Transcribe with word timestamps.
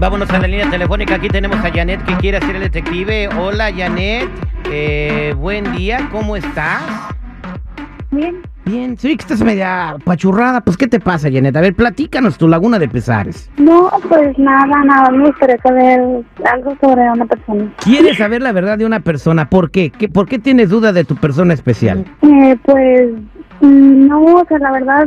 Vámonos 0.00 0.30
a 0.30 0.38
la 0.38 0.48
línea 0.48 0.70
telefónica. 0.70 1.16
Aquí 1.16 1.28
tenemos 1.28 1.58
a 1.58 1.70
Janet 1.70 2.02
que 2.04 2.14
quiere 2.16 2.40
ser 2.40 2.56
el 2.56 2.62
detective. 2.62 3.28
Hola, 3.38 3.70
Janet. 3.76 4.28
Eh, 4.70 5.34
buen 5.36 5.70
día. 5.72 6.08
¿Cómo 6.10 6.34
estás? 6.36 6.82
Bien, 8.10 8.36
Bien. 8.64 8.96
Sí, 8.96 9.16
que 9.16 9.22
estás 9.22 9.42
media 9.42 9.96
pachurrada. 10.04 10.62
Pues, 10.62 10.78
¿qué 10.78 10.86
te 10.86 10.98
pasa, 10.98 11.28
Janet? 11.30 11.54
A 11.56 11.60
ver, 11.60 11.74
platícanos 11.74 12.38
tu 12.38 12.48
laguna 12.48 12.78
de 12.78 12.88
pesares. 12.88 13.50
no, 13.58 13.90
pues 14.08 14.38
nada, 14.38 14.64
nada, 14.84 15.10
me 15.10 15.26
gustaría 15.26 15.58
saber 15.58 16.00
algo 16.50 16.76
sobre 16.80 17.02
una 17.10 17.26
persona. 17.26 17.70
¿Quieres 17.82 18.16
saber 18.16 18.40
la 18.40 18.52
verdad 18.52 18.78
de 18.78 18.86
una 18.86 19.00
persona? 19.00 19.50
¿Por 19.50 19.70
qué? 19.70 19.90
¿Qué- 19.90 20.08
¿Por 20.08 20.26
qué 20.26 20.38
tienes 20.38 20.70
duda 20.70 20.92
de 20.94 21.04
tu 21.04 21.16
persona 21.16 21.52
especial? 21.52 22.06
Eh, 22.22 22.56
pues 22.64 23.10
mm, 23.60 24.06
no, 24.08 24.22
o 24.22 24.44
sea, 24.48 24.58
la 24.58 24.72
verdad, 24.72 25.06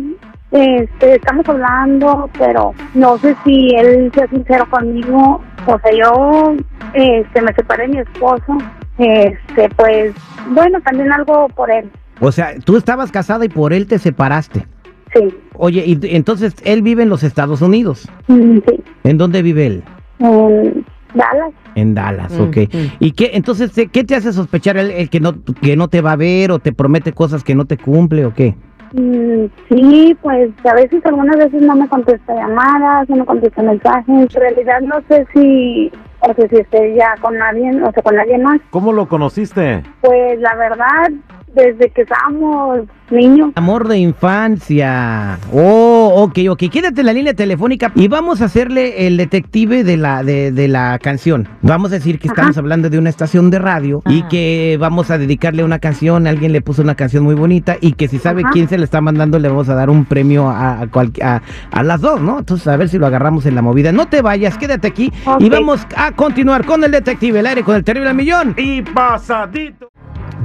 este, 0.51 1.15
estamos 1.15 1.47
hablando, 1.49 2.29
pero 2.37 2.73
no 2.93 3.17
sé 3.19 3.35
si 3.43 3.69
él 3.75 4.11
sea 4.13 4.27
sincero 4.27 4.65
conmigo. 4.69 5.41
O 5.65 5.79
sea, 5.79 5.91
yo 5.93 6.55
este, 6.93 7.41
me 7.41 7.53
separé 7.53 7.87
de 7.87 7.93
mi 7.93 7.99
esposo, 7.99 8.57
este, 8.97 9.69
pues, 9.75 10.13
bueno, 10.51 10.79
también 10.81 11.11
algo 11.11 11.49
por 11.49 11.69
él, 11.69 11.89
O 12.21 12.31
sea, 12.31 12.57
tú 12.63 12.77
estabas 12.77 13.11
casada 13.11 13.43
y 13.45 13.49
por 13.49 13.73
él 13.73 13.85
te 13.87 13.99
separaste. 13.99 14.65
sí, 15.13 15.29
Oye, 15.55 15.83
y 15.85 15.99
entonces 16.15 16.53
él 16.63 16.81
vive 16.83 17.03
en 17.03 17.09
los 17.09 17.23
Estados 17.23 17.61
Unidos. 17.61 18.07
Mm, 18.27 18.59
sí, 18.67 18.83
¿En 19.03 19.17
dónde 19.17 19.41
vive 19.41 19.65
él? 19.67 19.83
en 20.19 20.85
Dallas. 21.13 21.51
En 21.75 21.93
Dallas, 21.93 22.39
ok. 22.39 22.57
¿Y 22.99 23.11
qué, 23.11 23.31
entonces, 23.33 23.71
¿qué- 23.73 23.87
qué 23.87 24.03
te 24.03 24.15
hace 24.15 24.33
sospechar 24.33 24.77
el, 24.77 24.89
el 24.91 25.09
que, 25.09 25.19
no, 25.19 25.35
que 25.61 25.75
no 25.75 25.87
te 25.89 26.01
va 26.01 26.13
a 26.13 26.15
ver 26.15 26.51
o 26.51 26.59
te 26.59 26.71
promete 26.73 27.11
cosas 27.13 27.43
que 27.43 27.53
no 27.55 27.65
te 27.65 27.77
cumple 27.77 28.25
o 28.25 28.33
qué? 28.33 28.55
Mm, 28.93 29.45
Sí, 29.69 30.17
pues 30.21 30.51
a 30.65 30.73
veces, 30.73 31.05
algunas 31.05 31.37
veces 31.37 31.61
no 31.61 31.75
me 31.75 31.87
contesta 31.87 32.33
llamadas, 32.33 33.09
no 33.09 33.17
me 33.17 33.25
contesta 33.25 33.61
mensajes. 33.61 34.07
En 34.07 34.27
realidad 34.29 34.81
no 34.81 34.95
sé 35.09 35.25
si, 35.33 35.91
o 36.21 36.33
sea, 36.33 36.47
si 36.47 36.55
esté 36.55 36.95
ya 36.95 37.15
con 37.21 37.39
alguien, 37.41 37.83
o 37.83 37.91
sea, 37.91 38.01
con 38.03 38.17
alguien 38.17 38.43
más. 38.43 38.59
¿Cómo 38.69 38.93
lo 38.93 39.07
conociste? 39.07 39.83
Pues 40.01 40.39
la 40.39 40.55
verdad, 40.55 41.11
desde 41.57 41.89
que 41.89 42.03
estábamos 42.03 42.81
niños. 43.09 43.51
Amor 43.55 43.87
de 43.87 43.97
infancia. 43.97 45.39
Oh, 45.51 46.11
ok, 46.23 46.39
ok. 46.49 46.63
Quédate 46.71 46.99
en 47.01 47.05
la 47.05 47.13
línea 47.13 47.33
telefónica 47.33 47.91
y 47.95 48.07
vamos 48.07 48.41
a 48.41 48.45
hacerle 48.45 49.07
el 49.07 49.17
detective 49.17 49.83
de 49.83 49.97
la, 49.97 50.23
de, 50.23 50.51
de 50.51 50.67
la 50.67 50.99
canción. 50.99 51.47
Vamos 51.61 51.91
a 51.91 51.95
decir 51.95 52.19
que 52.19 52.27
estamos 52.27 52.57
hablando 52.57 52.89
de 52.89 52.97
una 52.99 53.09
estación 53.09 53.49
de 53.49 53.59
radio 53.59 54.01
y 54.05 54.23
que 54.23 54.77
vamos 54.79 55.09
a 55.09 55.17
dedicarle 55.17 55.63
una 55.63 55.79
canción. 55.79 56.27
Alguien 56.27 56.51
le 56.51 56.61
puso 56.61 56.81
una 56.81 56.95
canción 56.95 57.23
muy 57.23 57.35
bonita 57.35 57.77
y 57.79 57.93
que 57.93 58.07
si 58.07 58.19
sabe 58.19 58.41
Ajá. 58.43 58.51
quién 58.51 58.67
se 58.67 58.77
le 58.77 58.83
está 58.83 59.01
mandando, 59.01 59.39
le 59.39 59.47
vamos 59.49 59.69
a 59.69 59.75
dar 59.75 59.89
un 59.89 60.05
premio 60.05 60.49
a, 60.49 60.81
a, 60.81 60.87
cual- 60.87 61.11
a- 61.23 61.41
a 61.71 61.83
las 61.83 62.01
dos, 62.01 62.21
¿no? 62.21 62.39
Entonces, 62.39 62.67
a 62.67 62.75
ver 62.77 62.89
si 62.89 62.97
lo 62.97 63.07
agarramos 63.07 63.45
en 63.45 63.55
la 63.55 63.61
movida. 63.61 63.91
No 63.91 64.07
te 64.07 64.21
vayas, 64.21 64.57
quédate 64.57 64.87
aquí 64.87 65.11
y 65.39 65.49
vamos 65.49 65.87
a 65.95 66.11
continuar 66.11 66.65
con 66.65 66.83
el 66.83 66.91
detective, 66.91 67.39
el 67.39 67.47
aire 67.47 67.63
con 67.63 67.75
el 67.75 67.83
terrible 67.83 68.13
millón. 68.13 68.53
Y 68.57 68.81
pasadito. 68.81 69.89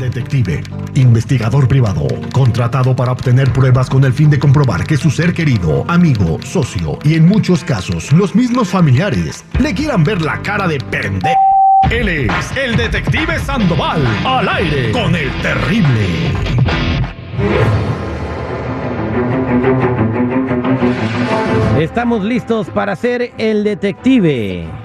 Detective, 0.02 0.62
investigador 0.94 1.68
privado, 1.68 2.06
contratado 2.32 2.96
para 2.96 3.12
obtener 3.12 3.52
pruebas 3.52 3.88
con 3.88 4.04
el 4.04 4.12
fin 4.12 4.28
de 4.30 4.38
comprobar 4.38 4.84
que 4.84 4.96
su 4.96 5.10
ser 5.10 5.32
querido, 5.32 5.84
amigo, 5.88 6.40
socio 6.42 6.98
y 7.04 7.14
en 7.14 7.26
muchos 7.26 7.62
casos 7.62 8.12
los 8.12 8.34
mismos 8.34 8.68
familiares 8.68 9.44
le 9.60 9.72
quieran 9.74 10.02
ver 10.02 10.20
la 10.20 10.42
cara 10.42 10.66
de 10.66 10.78
pendejo. 10.78 11.38
Él 11.90 12.08
es 12.08 12.56
el 12.56 12.76
detective 12.76 13.38
Sandoval, 13.38 14.04
al 14.24 14.48
aire 14.48 14.92
con 14.92 15.14
el 15.14 15.30
terrible. 15.40 16.32
Estamos 21.78 22.24
listos 22.24 22.70
para 22.70 22.96
ser 22.96 23.32
el 23.38 23.62
detective. 23.62 24.81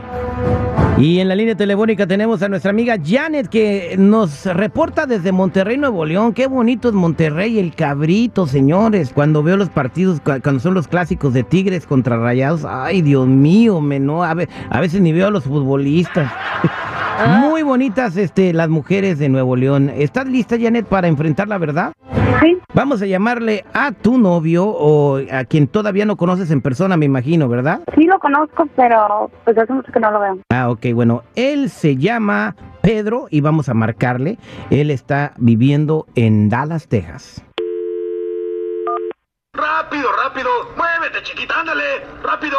Y 1.00 1.20
en 1.20 1.28
la 1.28 1.36
línea 1.36 1.54
telefónica 1.56 2.08
tenemos 2.08 2.42
a 2.42 2.50
nuestra 2.50 2.72
amiga 2.72 2.98
Janet 3.04 3.50
que 3.50 3.96
nos 4.00 4.46
reporta 4.46 5.06
desde 5.06 5.32
Monterrey, 5.32 5.78
Nuevo 5.78 6.04
León. 6.06 6.34
Qué 6.34 6.48
bonito 6.48 6.88
es 6.90 6.96
Monterrey, 6.96 7.60
el 7.60 7.76
cabrito, 7.76 8.48
señores. 8.48 9.12
Cuando 9.14 9.44
veo 9.44 9.58
los 9.58 9.70
partidos, 9.70 10.20
cu- 10.20 10.42
cuando 10.42 10.60
son 10.60 10.74
los 10.74 10.88
clásicos 10.88 11.36
de 11.36 11.44
Tigres 11.44 11.86
contra 11.86 12.18
Rayados, 12.18 12.66
ay 12.66 13.04
Dios 13.04 13.28
mío, 13.28 13.80
me 13.80 14.00
no, 14.00 14.24
a 14.24 14.34
veces 14.34 15.00
ni 15.02 15.12
veo 15.14 15.28
a 15.28 15.32
los 15.32 15.44
futbolistas. 15.44 16.32
Muy 17.26 17.64
bonitas 17.64 18.16
este, 18.16 18.54
las 18.54 18.70
mujeres 18.70 19.18
de 19.18 19.28
Nuevo 19.30 19.56
León. 19.56 19.90
¿Estás 19.96 20.28
lista, 20.28 20.56
Janet, 20.60 20.86
para 20.86 21.08
enfrentar 21.08 21.48
la 21.48 21.58
verdad? 21.58 21.94
Sí, 22.42 22.58
Vamos 22.74 23.02
a 23.02 23.08
llamarle 23.08 23.66
a 23.74 23.92
tu 23.92 24.20
novio 24.20 24.66
o 24.68 25.18
a 25.32 25.44
quien 25.46 25.68
todavía 25.68 26.06
no 26.06 26.16
conoces 26.16 26.52
en 26.52 26.62
persona, 26.62 26.96
me 26.96 27.06
imagino, 27.06 27.50
¿verdad? 27.50 27.82
sí 27.96 28.04
lo 28.04 28.20
conozco, 28.20 28.68
pero 28.76 29.32
pues 29.44 29.58
hace 29.58 29.74
mucho 29.74 29.92
que 29.92 30.00
no 30.00 30.12
lo 30.12 30.20
veo. 30.20 30.38
Ah, 30.52 30.70
ok, 30.70 30.86
bueno, 30.94 31.24
él 31.36 31.72
se 31.72 31.96
llama 31.98 32.56
Pedro 32.82 33.28
y 33.32 33.42
vamos 33.42 33.70
a 33.70 33.74
marcarle. 33.74 34.38
Él 34.70 34.92
está 34.92 35.34
viviendo 35.38 36.06
en 36.14 36.50
Dallas, 36.50 36.88
Texas. 36.88 37.44
Rápido, 39.54 40.08
rápido, 40.24 40.50
muévete 40.78 41.24
chiquita, 41.24 41.60
ándale, 41.62 41.84
rápido. 42.24 42.58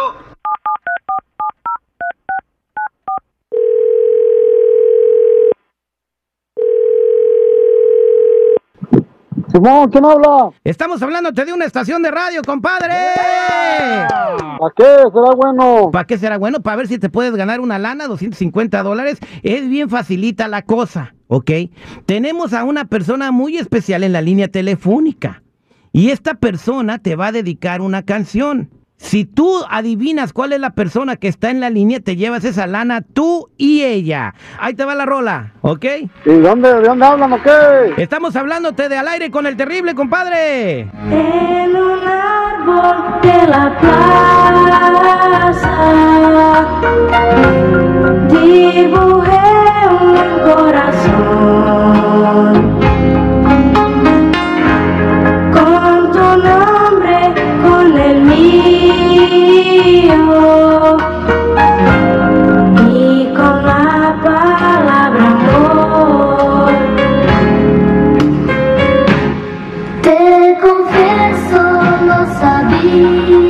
Simón, 9.59 9.91
¿quién 9.91 10.05
habla? 10.05 10.51
Estamos 10.63 11.03
hablándote 11.03 11.45
de 11.45 11.53
una 11.53 11.65
estación 11.65 12.01
de 12.01 12.13
radio, 12.13 12.43
compadre. 12.47 12.93
¿A 12.93 14.71
qué? 14.77 14.85
¿Será 14.85 15.35
bueno? 15.37 15.91
¿Para 15.91 16.07
qué 16.07 16.17
será 16.17 16.39
bueno? 16.39 16.61
Para 16.61 16.77
ver 16.77 16.87
si 16.87 17.01
te 17.01 17.09
puedes 17.11 17.35
ganar 17.35 17.59
una 17.59 17.77
lana, 17.77 18.07
250 18.07 18.81
dólares. 18.85 19.19
Es 19.43 19.69
bien 19.69 19.91
facilita 19.91 20.47
la 20.47 20.63
cosa, 20.63 21.17
¿ok? 21.27 21.51
Tenemos 22.07 22.53
a 22.53 22.63
una 22.63 22.85
persona 22.85 23.33
muy 23.33 23.57
especial 23.57 24.05
en 24.05 24.13
la 24.13 24.21
línea 24.21 24.47
telefónica. 24.47 25.43
Y 25.91 26.11
esta 26.11 26.35
persona 26.35 26.99
te 26.99 27.17
va 27.17 27.27
a 27.27 27.33
dedicar 27.33 27.81
una 27.81 28.05
canción. 28.05 28.71
Si 28.99 29.25
tú 29.25 29.65
adivinas 29.71 30.33
cuál 30.33 30.53
es 30.53 30.61
la 30.61 30.71
persona 30.71 31.17
que 31.17 31.29
está 31.29 31.51
en 31.51 31.61
la 31.61 31.71
línea, 31.71 32.01
te 32.01 32.17
llevas 32.17 32.45
esa 32.45 32.67
lana 32.67 33.01
tú 33.01 33.49
y 33.57 33.85
ella. 33.85 34.35
Ahí 34.59 34.75
te 34.75 34.85
va 34.85 34.97
la 34.97 35.07
rola, 35.07 35.55
¿ok? 35.63 35.85
¿Y 36.27 36.33
dónde, 36.41 36.75
de 36.75 36.83
dónde 36.83 37.07
hablan 37.07 37.33
o 37.33 37.43
qué? 37.43 37.95
Estamos 37.97 38.35
hablándote 38.35 38.89
de 38.89 38.99
al 38.99 39.07
aire 39.09 39.31
con 39.31 39.47
el 39.47 39.57
terrible, 39.57 39.95
compadre. 39.95 40.81
En 40.81 41.77
un 41.77 42.01
árbol 42.07 43.21
de 43.23 43.47
la 43.47 43.79
plaza 43.79 44.59
dibujé 48.29 49.41
un 49.91 50.17
corazón 50.53 52.28
sabía. 72.83 73.48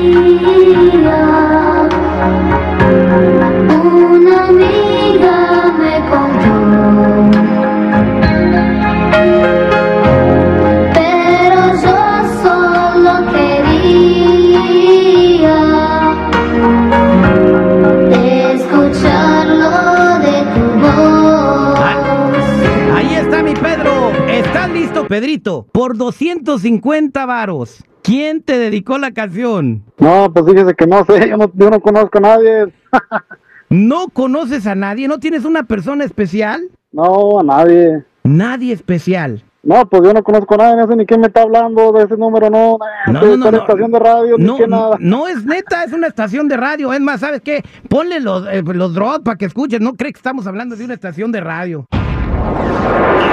Pedrito? 25.08 25.66
Por 25.72 25.96
250 25.96 27.25
varos. 27.25 27.82
¿Quién 28.02 28.43
te 28.43 28.58
dedicó 28.58 28.99
la 28.99 29.12
canción? 29.12 29.82
No, 29.96 30.31
pues 30.32 30.44
fíjese 30.44 30.75
que 30.75 30.87
no 30.87 31.02
sé, 31.06 31.31
yo 31.31 31.38
no, 31.38 31.50
yo 31.55 31.70
no 31.70 31.81
conozco 31.81 32.19
a 32.19 32.20
nadie. 32.20 32.66
¿No 33.70 34.08
conoces 34.08 34.66
a 34.66 34.75
nadie? 34.75 35.08
¿No 35.08 35.19
tienes 35.19 35.46
una 35.46 35.64
persona 35.64 36.05
especial? 36.05 36.69
No, 36.93 37.40
a 37.40 37.43
nadie. 37.43 38.05
Nadie 38.22 38.75
especial. 38.75 39.43
No, 39.62 39.88
pues 39.88 40.02
yo 40.02 40.12
no 40.12 40.22
conozco 40.22 40.55
a 40.55 40.58
nadie, 40.58 40.76
no 40.76 40.87
sé 40.87 40.96
ni 40.96 41.06
quién 41.06 41.20
me 41.20 41.26
está 41.28 41.43
hablando 41.43 41.90
de 41.93 42.05
ese 42.05 42.16
número, 42.16 42.50
no. 42.50 42.78
No, 43.06 43.12
no, 43.12 43.37
no, 43.37 43.50
no. 43.50 43.58
estación 43.58 43.90
de 43.90 43.99
radio, 43.99 44.37
no, 44.38 44.52
ni 44.52 44.58
que 44.58 44.66
nada. 44.66 44.96
no 45.00 45.26
es 45.26 45.44
neta, 45.44 45.84
es 45.84 45.93
una 45.93 46.06
estación 46.06 46.49
de 46.49 46.56
radio. 46.58 46.93
Es 46.93 47.00
más, 47.00 47.20
¿sabes 47.20 47.40
qué? 47.40 47.64
Ponle 47.88 48.20
los, 48.20 48.46
eh, 48.46 48.62
los 48.62 48.94
drops 48.94 49.25
para 49.25 49.37
que 49.38 49.46
escuchen. 49.46 49.82
No 49.82 49.94
cree 49.94 50.12
que 50.12 50.19
estamos 50.19 50.46
hablando 50.46 50.76
de 50.76 50.84
una 50.84 50.94
estación 50.94 51.32
de 51.32 51.40
radio. 51.40 51.87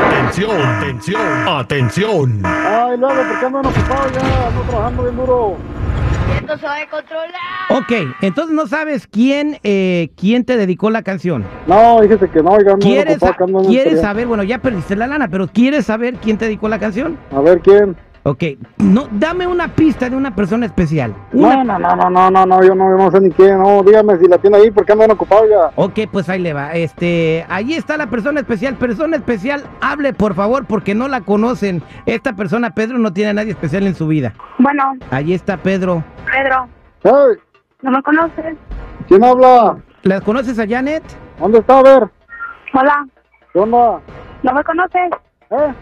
Atención, 0.08 0.62
atención, 0.62 1.48
atención. 1.48 2.42
Ay, 2.44 2.98
luego, 2.98 3.16
¿por 3.16 3.40
qué 3.40 3.46
andan 3.46 3.66
ocupados 3.66 4.12
ya? 4.14 4.48
Ando 4.48 4.62
trabajando 4.62 5.04
bien 5.04 5.16
duro. 5.18 5.58
Ok, 7.70 7.92
entonces 8.22 8.56
no 8.56 8.68
sabes 8.68 9.08
quién, 9.08 9.58
eh, 9.64 10.10
quién 10.16 10.46
te 10.46 10.58
dedicó 10.58 10.90
la 10.90 11.02
canción. 11.02 11.44
No, 11.68 12.00
fíjese 12.02 12.30
que 12.30 12.42
no, 12.42 12.52
oiga, 12.52 12.74
no 12.74 12.80
¿Quieres, 12.80 13.22
ocupado, 13.22 13.68
¿quieres 13.68 14.02
saber? 14.02 14.28
Bueno, 14.28 14.44
ya 14.44 14.60
perdiste 14.60 14.96
la 14.96 15.08
lana, 15.08 15.28
pero 15.28 15.48
¿quieres 15.48 15.86
saber 15.86 16.16
quién 16.16 16.38
te 16.38 16.46
dedicó 16.46 16.70
la 16.70 16.80
canción? 16.80 17.18
A 17.32 17.40
ver, 17.40 17.60
¿quién? 17.62 17.96
Ok, 18.28 18.44
no, 18.80 19.08
dame 19.12 19.46
una 19.46 19.68
pista 19.68 20.10
de 20.10 20.16
una 20.16 20.34
persona 20.34 20.66
especial. 20.66 21.14
Una- 21.32 21.64
No, 21.64 21.78
no, 21.78 21.96
no, 21.96 21.96
no, 21.96 22.10
no, 22.10 22.32
no, 22.32 22.46
no, 22.48 22.64
yo 22.64 22.74
no, 22.74 22.90
yo 22.90 22.98
no 22.98 23.12
sé 23.12 23.22
ni 23.22 23.30
quién, 23.30 23.60
no, 23.60 23.84
dígame 23.84 24.18
si 24.18 24.28
la 24.28 24.40
tiene 24.40 24.58
ahí, 24.58 24.72
porque 24.72 24.94
andan 24.94 25.12
ocupado, 25.12 25.44
oiga. 25.44 25.70
Ok, 25.76 26.00
pues 26.12 26.28
ahí 26.28 26.40
le 26.40 26.52
va. 26.52 26.72
Este, 26.74 27.46
ahí 27.50 27.74
está 27.74 27.98
la 27.98 28.08
persona 28.08 28.40
especial. 28.40 28.74
Persona 28.78 29.18
especial, 29.18 29.64
hable 29.80 30.12
por 30.14 30.34
favor, 30.34 30.66
porque 30.66 30.96
no 30.96 31.08
la 31.08 31.22
conocen. 31.22 31.84
Esta 32.08 32.34
persona, 32.34 32.72
Pedro, 32.72 32.98
no 32.98 33.14
tiene 33.14 33.30
a 33.30 33.34
nadie 33.36 33.52
especial 33.52 33.86
en 33.86 33.94
su 33.94 34.08
vida. 34.08 34.34
Bueno, 34.58 34.94
Ahí 35.12 35.32
está 35.36 35.58
Pedro. 35.58 36.04
Pedro, 36.26 36.68
Hey, 37.04 37.38
¿no 37.84 37.92
me 37.92 38.02
conoces? 38.02 38.58
¿quién 39.08 39.24
habla? 39.24 39.78
¿La 40.02 40.20
conoces 40.22 40.58
a 40.58 40.68
Janet? 40.68 41.04
¿Dónde 41.40 41.60
está? 41.60 41.78
A 41.78 41.84
ver, 41.84 42.10
Hola, 42.74 43.06
¿qué 43.54 43.60
onda? 43.60 44.00
¿no 44.42 44.52
me 44.54 44.64
conoces? 44.64 45.12
¿Eh? 45.52 45.74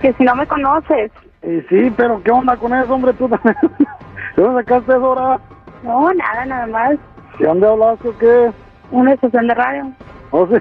Que 0.00 0.14
si 0.14 0.24
no 0.24 0.34
me 0.34 0.46
conoces. 0.46 1.10
Y 1.46 1.60
sí, 1.68 1.92
pero 1.96 2.22
¿qué 2.22 2.30
onda 2.30 2.56
con 2.56 2.72
eso, 2.74 2.94
hombre? 2.94 3.12
Tú 3.12 3.28
también. 3.28 3.56
¿De 4.36 4.42
dónde 4.42 4.62
sacaste 4.62 4.92
eso 4.92 5.04
ahora? 5.04 5.40
No, 5.82 6.12
nada, 6.14 6.46
nada 6.46 6.66
más. 6.66 6.90
¿De 7.38 7.46
dónde 7.46 7.66
hablaste 7.66 8.08
o 8.08 8.18
qué? 8.18 8.50
Una 8.90 9.12
estación 9.12 9.48
de 9.48 9.54
radio. 9.54 9.92
O 10.30 10.46
sea, 10.46 10.60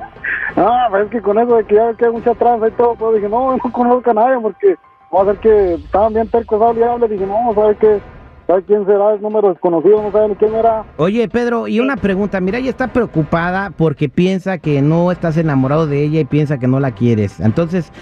ah, 0.56 0.86
pues 0.90 1.04
es 1.04 1.10
que 1.10 1.22
con 1.22 1.38
eso 1.38 1.56
de 1.56 1.64
que 1.64 1.76
ya 1.76 1.94
que 1.94 2.06
hay 2.06 2.12
mucha 2.12 2.34
tranza 2.34 2.68
y 2.68 2.72
todo, 2.72 2.94
pues 2.96 3.14
dije, 3.16 3.28
no, 3.28 3.56
no 3.56 3.72
conozco 3.72 4.10
a 4.10 4.14
nadie 4.14 4.38
porque 4.40 4.76
va 5.14 5.22
a 5.22 5.24
ser 5.26 5.36
que 5.38 5.74
estaban 5.74 6.12
bien 6.12 6.28
tercos, 6.28 6.60
y. 6.60 7.08
Dije, 7.08 7.26
no, 7.26 7.54
¿sabe 7.54 7.76
qué? 7.76 8.00
¿Sabe 8.46 8.62
quién 8.62 8.86
será? 8.86 9.14
Es 9.14 9.20
número 9.20 9.48
desconocido, 9.48 10.00
no 10.00 10.12
sabe 10.12 10.28
ni 10.28 10.36
quién 10.36 10.54
era. 10.54 10.84
Oye, 10.98 11.28
Pedro, 11.28 11.66
y 11.66 11.80
una 11.80 11.96
pregunta. 11.96 12.40
Mira, 12.40 12.58
ella 12.58 12.70
está 12.70 12.86
preocupada 12.86 13.72
porque 13.76 14.08
piensa 14.08 14.58
que 14.58 14.82
no 14.82 15.10
estás 15.10 15.36
enamorado 15.36 15.88
de 15.88 16.04
ella 16.04 16.20
y 16.20 16.24
piensa 16.24 16.56
que 16.58 16.68
no 16.68 16.78
la 16.78 16.92
quieres. 16.92 17.40
Entonces, 17.40 17.92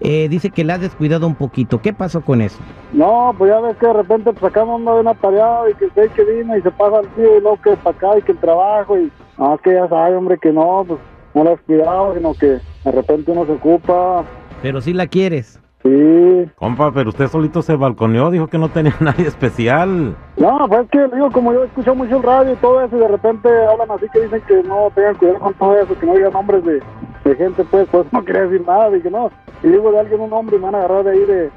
eh, 0.00 0.28
dice 0.28 0.50
que 0.50 0.64
la 0.64 0.74
has 0.74 0.80
descuidado 0.80 1.28
un 1.28 1.36
poquito. 1.36 1.80
¿Qué 1.80 1.92
pasó 1.92 2.20
con 2.22 2.40
eso? 2.40 2.58
No, 2.92 3.32
pues 3.38 3.52
ya 3.52 3.60
ves 3.60 3.76
que 3.76 3.86
de 3.86 3.92
repente 3.92 4.32
pues 4.32 4.42
acá 4.42 4.62
anda 4.62 4.92
bien 4.94 5.06
atareado 5.06 5.70
y 5.70 5.74
que 5.74 5.88
sé 5.90 6.08
que 6.08 6.24
vino 6.24 6.56
y 6.56 6.62
se 6.62 6.70
pasa 6.72 6.98
el 7.00 7.08
tío 7.10 7.38
y 7.38 7.40
luego 7.40 7.60
que 7.62 7.76
para 7.76 7.96
acá 7.96 8.18
y 8.18 8.22
que 8.22 8.32
el 8.32 8.38
trabajo 8.38 8.98
y 8.98 9.12
no, 9.38 9.56
que 9.58 9.72
ya 9.72 9.88
sabe, 9.88 10.16
hombre, 10.16 10.36
que 10.38 10.52
no, 10.52 10.84
pues 10.86 10.98
no 11.34 11.44
la 11.44 11.52
has 11.52 11.60
cuidado, 11.60 12.14
sino 12.16 12.34
que 12.34 12.46
de 12.46 12.92
repente 12.92 13.30
uno 13.30 13.46
se 13.46 13.52
ocupa. 13.52 14.24
Pero 14.62 14.80
sí 14.80 14.92
la 14.92 15.06
quieres. 15.06 15.61
Sí. 15.82 16.50
Compa, 16.56 16.92
pero 16.92 17.08
usted 17.10 17.26
solito 17.28 17.60
se 17.62 17.74
balconeó, 17.74 18.30
dijo 18.30 18.46
que 18.46 18.58
no 18.58 18.68
tenía 18.68 18.94
nadie 19.00 19.26
especial. 19.26 20.14
No, 20.36 20.66
pues 20.68 20.82
es 20.82 20.90
que 20.90 21.08
digo, 21.14 21.30
como 21.32 21.52
yo 21.52 21.64
escucho 21.64 21.94
mucho 21.94 22.16
el 22.18 22.22
radio 22.22 22.52
y 22.52 22.56
todo 22.56 22.82
eso, 22.82 22.96
y 22.96 23.00
de 23.00 23.08
repente 23.08 23.48
hablan 23.66 23.90
así 23.90 24.06
que 24.12 24.20
dicen 24.20 24.42
que 24.46 24.62
no 24.62 24.90
tengan 24.94 25.16
cuidado 25.16 25.40
con 25.40 25.54
todo 25.54 25.78
eso, 25.78 25.98
que 25.98 26.06
no 26.06 26.14
digan 26.14 26.32
nombres 26.32 26.64
de, 26.64 26.80
de 27.24 27.36
gente, 27.36 27.64
pues, 27.64 27.88
pues 27.90 28.06
no 28.12 28.24
quería 28.24 28.42
decir 28.42 28.66
nada, 28.66 28.90
dije 28.90 29.10
no. 29.10 29.30
Y 29.62 29.68
digo 29.68 29.90
de 29.92 30.00
alguien 30.00 30.20
un 30.20 30.30
nombre 30.30 30.56
y 30.56 30.58
me 30.58 30.66
van 30.66 30.74
a 30.76 30.78
agarrar 30.78 31.04
de 31.04 31.10
ahí 31.10 31.24
de, 31.24 31.50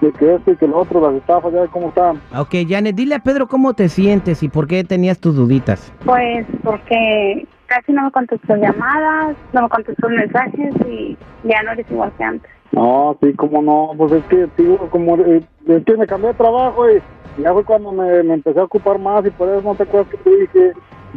de 0.00 0.12
que 0.12 0.34
esto 0.34 0.50
y 0.52 0.56
que 0.56 0.68
lo 0.68 0.78
otro, 0.78 1.00
las 1.00 1.14
estafas, 1.14 1.52
ya 1.52 1.66
cómo 1.68 1.88
están. 1.88 2.20
Ok, 2.36 2.54
Janet, 2.68 2.94
dile 2.94 3.16
a 3.16 3.20
Pedro 3.20 3.48
cómo 3.48 3.74
te 3.74 3.88
sientes 3.88 4.42
y 4.42 4.48
por 4.48 4.66
qué 4.66 4.84
tenías 4.84 5.18
tus 5.18 5.34
duditas. 5.34 5.92
Pues 6.04 6.46
porque 6.62 7.46
casi 7.66 7.92
no 7.92 8.02
me 8.04 8.10
contestó 8.10 8.56
llamadas, 8.56 9.36
no 9.52 9.62
me 9.62 9.68
contestó 9.68 10.08
mensajes 10.08 10.74
y 10.86 11.16
ya 11.44 11.62
no 11.62 11.72
eres 11.72 11.90
igual 11.90 12.12
que 12.18 12.24
antes. 12.24 12.50
No, 12.72 13.16
sí, 13.20 13.34
como 13.34 13.62
no, 13.62 13.90
pues 13.96 14.12
es 14.12 14.24
que, 14.24 14.48
digo, 14.56 14.78
como, 14.90 15.16
eh, 15.18 15.42
es 15.66 15.84
que 15.84 15.96
me 15.96 16.06
cambié 16.06 16.28
de 16.28 16.34
trabajo 16.34 16.90
y 16.90 17.02
ya 17.40 17.52
fue 17.52 17.64
cuando 17.64 17.92
me, 17.92 18.22
me 18.22 18.34
empecé 18.34 18.60
a 18.60 18.64
ocupar 18.64 18.98
más 18.98 19.24
y 19.26 19.30
por 19.30 19.48
eso 19.48 19.62
no 19.62 19.74
te 19.74 19.82
acuerdas 19.82 20.10
que 20.10 20.16
te 20.16 20.36
dije, 20.36 20.72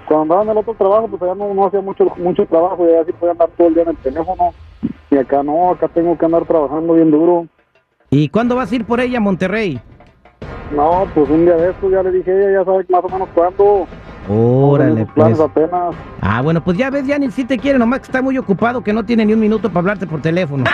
cuando 0.07 0.21
andaba 0.21 0.43
en 0.43 0.49
el 0.49 0.57
otro 0.57 0.73
trabajo, 0.73 1.07
pues 1.07 1.21
allá 1.21 1.35
no, 1.35 1.53
no 1.53 1.65
hacía 1.65 1.81
mucho, 1.81 2.05
mucho 2.17 2.45
trabajo 2.45 2.85
y 2.87 2.93
así 2.95 3.13
podía 3.13 3.31
andar 3.31 3.49
todo 3.57 3.69
el 3.69 3.73
día 3.73 3.83
en 3.83 3.89
el 3.89 3.97
teléfono. 3.97 4.53
Y 5.09 5.17
acá 5.17 5.43
no, 5.43 5.71
acá 5.71 5.87
tengo 5.87 6.17
que 6.17 6.25
andar 6.25 6.45
trabajando 6.45 6.93
bien 6.93 7.11
duro. 7.11 7.47
¿Y 8.09 8.29
cuándo 8.29 8.55
vas 8.55 8.71
a 8.71 8.75
ir 8.75 8.85
por 8.85 8.99
ella 8.99 9.17
a 9.17 9.21
Monterrey? 9.21 9.79
No, 10.75 11.05
pues 11.13 11.29
un 11.29 11.45
día 11.45 11.55
de 11.55 11.71
estos 11.71 11.91
ya 11.91 12.03
le 12.03 12.11
dije 12.11 12.31
a 12.31 12.35
ella, 12.35 12.51
ya 12.59 12.65
sabe 12.65 12.85
más 12.89 13.03
o 13.03 13.09
menos 13.09 13.29
cuándo. 13.33 13.87
Órale, 14.27 15.05
pues. 15.13 15.39
apenas. 15.39 15.95
Ah, 16.21 16.41
bueno, 16.41 16.63
pues 16.63 16.77
ya 16.77 16.89
ves, 16.89 17.05
Janet, 17.07 17.31
sí 17.31 17.45
te 17.45 17.57
quiere, 17.57 17.77
nomás 17.77 17.99
que 17.99 18.05
está 18.05 18.21
muy 18.21 18.37
ocupado, 18.37 18.81
que 18.81 18.93
no 18.93 19.03
tiene 19.03 19.25
ni 19.25 19.33
un 19.33 19.39
minuto 19.39 19.69
para 19.69 19.79
hablarte 19.79 20.07
por 20.07 20.21
teléfono. 20.21 20.63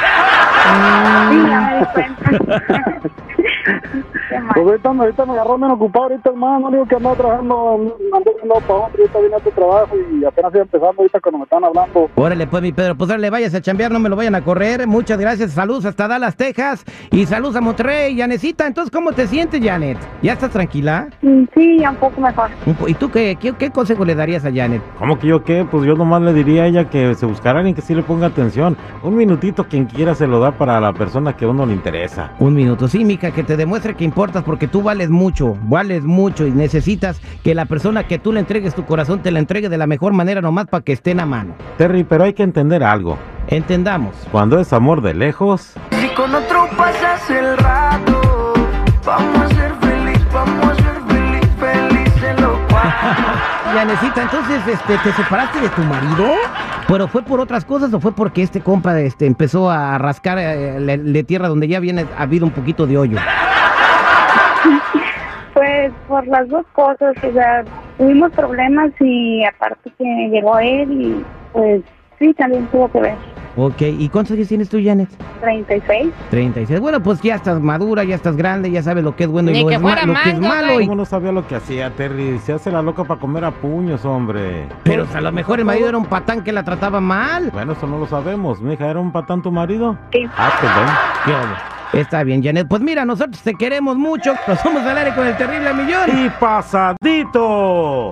Sí, 1.32 1.38
Pues 4.54 4.66
ahorita, 4.68 4.90
ahorita 4.90 5.26
me 5.26 5.34
agarró 5.34 5.58
menos 5.58 5.76
ocupado, 5.76 6.06
ahorita 6.06 6.30
hermano, 6.30 6.60
no 6.60 6.72
digo 6.72 6.86
que 6.86 6.96
andaba 6.96 7.16
trabajando, 7.16 7.98
andé 8.14 8.32
de 8.32 8.42
un 8.44 8.50
lado 8.50 8.62
para 8.62 8.80
otro, 8.80 9.00
ahorita 9.02 9.20
vine 9.20 9.34
a 9.34 9.38
otro 9.38 9.52
trabajo 9.52 9.96
y 10.20 10.26
apenas 10.26 10.54
iba 10.54 10.62
empezando 10.64 10.94
ahorita 10.98 11.20
cuando 11.20 11.38
me 11.40 11.44
están 11.44 11.64
hablando. 11.64 12.10
Órale, 12.16 12.48
pues, 12.48 12.64
mi 12.64 12.72
Pedro, 12.72 12.96
pues 12.96 13.10
órale, 13.10 13.30
vayas 13.30 13.54
a 13.54 13.62
chambear, 13.62 13.92
no 13.92 14.00
me 14.00 14.10
lo 14.10 14.16
vayan 14.16 14.36
a 14.36 14.42
correr. 14.42 14.88
Muchas 14.88 15.20
gracias, 15.20 15.52
saludos 15.52 15.86
hasta 15.86 16.08
Dallas, 16.08 16.36
Texas, 16.36 16.86
y 17.12 17.26
saludos 17.26 17.56
a 17.58 17.62
Monterrey, 17.62 18.18
Janecita. 18.18 18.68
Entonces, 18.68 18.92
¿cómo 18.92 19.12
te 19.12 19.28
sientes, 19.28 19.62
Janet? 19.64 19.98
¿Ya 20.22 20.34
estás 20.34 20.52
tranquila? 20.52 21.08
Mm, 21.22 21.42
Sí, 21.54 21.78
ya 21.80 21.90
un 21.92 21.98
poco 21.98 22.22
mejor. 22.22 22.50
¿Y 22.88 22.94
tú 22.94 23.12
qué, 23.12 23.38
qué, 23.40 23.54
qué 23.54 23.70
consejo 23.72 24.06
le 24.06 24.16
darías 24.16 24.46
a 24.46 24.52
Janet? 24.54 24.82
¿Cómo 24.98 25.20
que 25.20 25.28
yo 25.28 25.44
qué? 25.44 25.66
Pues 25.70 25.84
yo 25.84 25.96
nomás 25.96 26.22
le 26.22 26.34
diría 26.34 26.64
a 26.64 26.68
ella 26.68 26.90
que 26.90 27.14
se 27.16 27.26
buscara 27.26 27.60
alguien 27.60 27.76
que 27.76 27.82
sí 27.82 27.94
le 27.94 28.04
ponga 28.04 28.28
atención. 28.28 28.78
Un 29.04 29.16
minutito 29.16 29.66
quien 29.66 29.86
quiera 29.86 30.16
se 30.16 30.28
lo 30.28 30.40
da 30.40 30.52
para 30.52 30.80
la 30.80 30.94
persona 30.94 31.36
que 31.36 31.46
a 31.46 31.50
uno 31.50 31.66
le 31.66 31.74
interesa. 31.74 32.32
Un 32.40 32.54
minuto, 32.54 32.88
sí, 32.88 33.04
Mica, 33.04 33.32
que 33.32 33.44
te 33.44 33.58
demuestre 33.58 33.96
que 33.96 34.06
importas 34.22 34.44
porque 34.44 34.68
tú 34.68 34.84
vales 34.84 35.10
mucho, 35.10 35.58
vales 35.64 36.04
mucho 36.04 36.46
y 36.46 36.52
necesitas 36.52 37.20
que 37.44 37.56
la 37.56 37.66
persona 37.66 38.06
que 38.06 38.20
tú 38.20 38.32
le 38.32 38.40
entregues 38.40 38.76
tu 38.76 38.86
corazón 38.86 39.24
te 39.24 39.32
la 39.32 39.40
entregue 39.40 39.68
de 39.68 39.80
la 39.80 39.88
mejor 39.88 40.14
manera 40.14 40.42
nomás 40.42 40.68
para 40.68 40.84
que 40.84 40.94
estén 40.94 41.20
a 41.20 41.26
mano. 41.26 41.56
Terry, 41.80 42.04
pero 42.04 42.26
hay 42.26 42.34
que 42.34 42.44
entender 42.44 42.84
algo. 42.84 43.18
Entendamos. 43.48 44.16
Cuando 44.32 44.60
es 44.60 44.74
amor 44.74 45.02
de 45.02 45.16
lejos, 45.16 45.74
Si 45.90 46.08
con 46.10 46.36
otro 46.36 46.70
pasas 46.78 47.28
el 47.32 47.58
rato, 47.58 48.54
vamos 49.04 49.40
a 49.40 49.48
ser 49.56 49.74
feliz, 49.82 50.20
vamos 50.32 50.68
a 50.68 50.76
ser 50.76 51.02
feliz, 51.08 51.50
felices 51.60 52.42
los 52.42 52.60
cuatro. 52.70 52.92
Janecita, 53.74 54.22
entonces, 54.22 54.68
este, 54.68 54.98
¿te 55.00 55.14
separaste 55.14 55.62
de 55.62 55.70
tu 55.70 55.82
marido? 55.82 56.28
¿Pero 56.88 57.08
fue 57.08 57.24
por 57.24 57.40
otras 57.40 57.66
cosas 57.66 57.92
o 57.92 58.00
fue 58.00 58.12
porque 58.12 58.44
este 58.44 58.62
compa 58.62 59.00
este, 59.00 59.26
empezó 59.26 59.72
a 59.72 59.98
rascar 59.98 60.38
eh, 60.38 60.80
le, 60.80 60.98
le 60.98 61.24
tierra 61.24 61.48
donde 61.48 61.68
ya 61.68 61.80
viene 61.80 62.06
ha 62.16 62.22
habido 62.22 62.46
un 62.46 62.52
poquito 62.52 62.86
de 62.86 63.00
hoyo? 63.00 63.18
Pues 65.54 65.92
por 66.08 66.26
las 66.28 66.48
dos 66.48 66.66
cosas, 66.74 67.16
o 67.22 67.34
sea, 67.34 67.66
tuvimos 67.98 68.32
problemas 68.32 68.92
y 69.02 69.44
aparte 69.44 69.92
que 69.98 70.30
llegó 70.32 70.58
él 70.60 70.92
y 70.92 71.26
pues 71.52 71.82
sí, 72.20 72.34
también 72.36 72.66
tuvo 72.68 72.90
que 72.90 73.02
ver. 73.02 73.16
Ok, 73.58 73.82
¿y 73.82 74.08
cuántos 74.08 74.32
años 74.38 74.48
tienes 74.48 74.70
tú, 74.70 74.80
Janet? 74.82 75.10
36. 75.42 76.14
36. 76.30 76.80
Bueno, 76.80 77.04
pues 77.04 77.20
ya 77.22 77.36
estás 77.36 77.60
madura, 77.60 78.06
ya 78.06 78.16
estás 78.16 78.38
grande, 78.38 78.72
ya 78.72 78.82
sabes 78.82 79.04
lo 79.04 79.14
que 79.18 79.26
es 79.26 79.30
bueno 79.30 79.52
y 79.52 79.62
lo, 79.62 79.68
que 79.68 79.76
es, 79.76 79.82
fuera 79.82 80.06
lo 80.06 80.14
que 80.14 80.30
es 80.30 80.40
mango, 80.40 80.48
malo. 80.48 80.80
y- 80.80 80.86
¿cómo 80.86 80.96
no 80.96 81.04
sabía 81.06 81.34
lo 81.34 81.46
que 81.46 81.56
hacía 81.56 81.90
Terry? 81.92 82.40
Se 82.40 82.54
hace 82.54 82.72
la 82.72 82.82
loca 82.82 83.04
para 83.04 83.20
comer 83.20 83.44
a 83.44 83.52
puños, 83.52 84.06
hombre. 84.06 84.68
Pero 84.84 85.06
a 85.14 85.20
lo 85.20 85.32
mejor 85.34 85.60
el 85.60 85.66
marido 85.66 85.90
era 85.90 85.98
un 85.98 86.06
patán 86.06 86.46
que 86.46 86.54
la 86.54 86.64
trataba 86.64 87.02
mal. 87.02 87.50
Bueno, 87.52 87.74
eso 87.74 87.86
no 87.88 87.98
lo 88.00 88.08
sabemos. 88.08 88.62
Mija, 88.62 88.90
¿era 88.90 89.02
un 89.02 89.12
patán 89.12 89.42
tu 89.42 89.52
marido? 89.52 89.98
Sí. 90.14 90.26
Ah, 90.38 90.50
pues 90.62 90.72
ven. 90.74 90.86
¿Qué 91.26 91.32
hubo? 91.32 91.81
Está 91.94 92.24
bien, 92.24 92.44
Janet. 92.44 92.68
Pues 92.68 92.82
mira, 92.82 93.06
nosotros 93.06 93.42
te 93.42 93.54
queremos 93.56 93.98
mucho. 93.98 94.34
Nos 94.48 94.60
somos 94.60 94.84
al 94.84 94.98
aire 94.98 95.14
con 95.14 95.28
el 95.28 95.36
terrible 95.36 95.74
millón. 95.74 96.26
Y 96.26 96.30
pasadito. 96.30 98.10